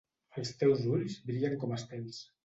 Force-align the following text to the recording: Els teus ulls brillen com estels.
Els 0.41 0.51
teus 0.61 0.79
ulls 0.93 1.17
brillen 1.27 1.53
com 1.65 1.75
estels. 1.77 2.23